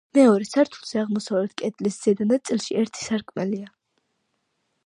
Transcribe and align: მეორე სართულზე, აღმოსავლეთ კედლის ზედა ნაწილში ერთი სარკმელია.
მეორე 0.17 0.45
სართულზე, 0.51 0.95
აღმოსავლეთ 1.01 1.53
კედლის 1.63 1.99
ზედა 2.07 2.29
ნაწილში 2.31 2.79
ერთი 2.85 3.05
სარკმელია. 3.11 3.73